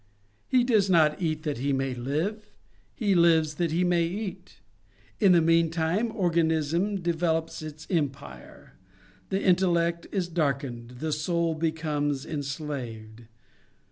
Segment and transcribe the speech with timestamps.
[0.47, 2.49] He does not eat that he may live;
[2.95, 4.59] he lives that he may eat.
[5.19, 8.79] In the meantime, organism develops its empire;
[9.29, 13.25] the intellect is darkened, the soul becomes enslaved.